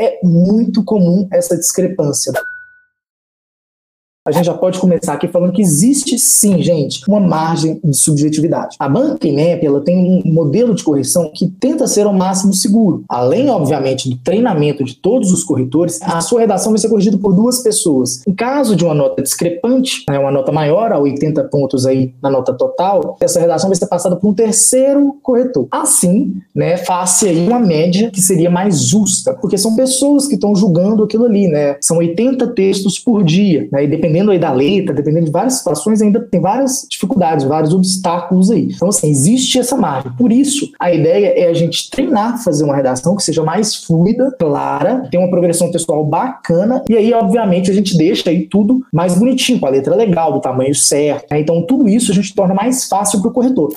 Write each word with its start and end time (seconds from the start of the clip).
é 0.00 0.18
muito 0.22 0.82
comum 0.82 1.28
essa 1.30 1.56
discrepância 1.56 2.32
a 4.30 4.32
gente 4.32 4.46
já 4.46 4.54
pode 4.54 4.78
começar 4.78 5.14
aqui 5.14 5.28
falando 5.28 5.52
que 5.52 5.62
existe 5.62 6.18
sim, 6.18 6.62
gente, 6.62 7.02
uma 7.08 7.20
margem 7.20 7.80
de 7.82 7.96
subjetividade. 7.96 8.76
A 8.78 8.88
banca 8.88 9.26
INEP 9.26 9.66
ela 9.66 9.80
tem 9.80 10.22
um 10.24 10.32
modelo 10.32 10.74
de 10.74 10.82
correção 10.82 11.30
que 11.34 11.48
tenta 11.48 11.86
ser 11.86 12.06
ao 12.06 12.12
máximo 12.12 12.52
seguro. 12.52 13.04
Além, 13.08 13.50
obviamente, 13.50 14.08
do 14.08 14.16
treinamento 14.16 14.84
de 14.84 14.94
todos 14.94 15.32
os 15.32 15.44
corretores, 15.44 16.00
a 16.02 16.20
sua 16.20 16.40
redação 16.40 16.72
vai 16.72 16.78
ser 16.78 16.88
corrigida 16.88 17.18
por 17.18 17.34
duas 17.34 17.60
pessoas. 17.60 18.22
Em 18.26 18.34
caso 18.34 18.76
de 18.76 18.84
uma 18.84 18.94
nota 18.94 19.22
discrepante, 19.22 20.04
né, 20.08 20.18
uma 20.18 20.30
nota 20.30 20.52
maior 20.52 20.92
a 20.92 20.98
80 20.98 21.44
pontos 21.44 21.86
aí 21.86 22.14
na 22.22 22.30
nota 22.30 22.52
total, 22.52 23.16
essa 23.20 23.40
redação 23.40 23.68
vai 23.68 23.76
ser 23.76 23.86
passada 23.86 24.16
por 24.16 24.28
um 24.28 24.34
terceiro 24.34 25.16
corretor. 25.22 25.66
Assim, 25.70 26.36
né, 26.54 26.76
face 26.76 27.28
aí 27.28 27.46
uma 27.46 27.58
média 27.58 28.10
que 28.10 28.20
seria 28.20 28.50
mais 28.50 28.82
justa, 28.82 29.34
porque 29.34 29.58
são 29.58 29.74
pessoas 29.74 30.26
que 30.26 30.34
estão 30.34 30.54
julgando 30.54 31.02
aquilo 31.02 31.24
ali, 31.24 31.48
né? 31.48 31.76
São 31.80 31.98
80 31.98 32.48
textos 32.48 32.98
por 32.98 33.22
dia, 33.22 33.68
né? 33.72 33.84
E 33.84 33.88
dependendo 33.88 34.19
aí 34.28 34.38
da 34.38 34.52
letra, 34.52 34.94
dependendo 34.94 35.26
de 35.26 35.30
várias 35.30 35.54
situações, 35.54 36.02
ainda 36.02 36.20
tem 36.20 36.40
várias 36.40 36.86
dificuldades, 36.90 37.46
vários 37.46 37.72
obstáculos 37.72 38.50
aí. 38.50 38.68
Então, 38.74 38.88
assim, 38.88 39.08
existe 39.08 39.58
essa 39.58 39.76
margem. 39.76 40.12
Por 40.12 40.32
isso, 40.32 40.70
a 40.78 40.92
ideia 40.92 41.28
é 41.28 41.48
a 41.48 41.54
gente 41.54 41.88
treinar, 41.90 42.42
fazer 42.42 42.64
uma 42.64 42.76
redação 42.76 43.16
que 43.16 43.22
seja 43.22 43.42
mais 43.42 43.76
fluida, 43.76 44.34
clara, 44.38 45.08
tem 45.10 45.18
uma 45.18 45.30
progressão 45.30 45.70
textual 45.70 46.04
bacana, 46.04 46.82
e 46.88 46.96
aí, 46.96 47.12
obviamente, 47.14 47.70
a 47.70 47.74
gente 47.74 47.96
deixa 47.96 48.28
aí 48.28 48.46
tudo 48.46 48.84
mais 48.92 49.16
bonitinho, 49.16 49.60
com 49.60 49.66
a 49.66 49.70
letra 49.70 49.94
legal, 49.94 50.32
do 50.32 50.40
tamanho 50.40 50.74
certo. 50.74 51.30
Né? 51.30 51.40
Então, 51.40 51.62
tudo 51.62 51.88
isso 51.88 52.10
a 52.10 52.14
gente 52.14 52.34
torna 52.34 52.54
mais 52.54 52.86
fácil 52.86 53.20
para 53.20 53.30
o 53.30 53.32
corretor. 53.32 53.72